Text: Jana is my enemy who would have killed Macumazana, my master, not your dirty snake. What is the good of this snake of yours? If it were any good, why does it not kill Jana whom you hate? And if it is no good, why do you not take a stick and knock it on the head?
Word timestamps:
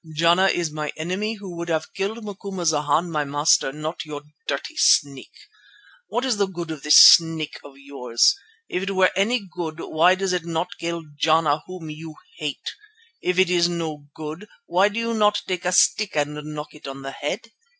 Jana 0.15 0.47
is 0.47 0.71
my 0.71 0.91
enemy 0.97 1.35
who 1.35 1.55
would 1.55 1.69
have 1.69 1.93
killed 1.93 2.25
Macumazana, 2.25 3.07
my 3.07 3.23
master, 3.23 3.71
not 3.71 4.03
your 4.03 4.23
dirty 4.47 4.75
snake. 4.75 5.37
What 6.07 6.25
is 6.25 6.37
the 6.37 6.47
good 6.47 6.71
of 6.71 6.81
this 6.81 6.97
snake 6.97 7.59
of 7.63 7.73
yours? 7.77 8.33
If 8.67 8.81
it 8.81 8.95
were 8.95 9.11
any 9.15 9.47
good, 9.47 9.79
why 9.79 10.15
does 10.15 10.33
it 10.33 10.43
not 10.43 10.69
kill 10.79 11.03
Jana 11.19 11.61
whom 11.67 11.91
you 11.91 12.15
hate? 12.39 12.71
And 13.21 13.29
if 13.29 13.37
it 13.37 13.51
is 13.51 13.69
no 13.69 14.07
good, 14.15 14.47
why 14.65 14.89
do 14.89 14.99
you 14.99 15.13
not 15.13 15.43
take 15.47 15.65
a 15.65 15.71
stick 15.71 16.15
and 16.15 16.33
knock 16.55 16.73
it 16.73 16.87
on 16.87 17.03
the 17.03 17.11
head? 17.11 17.49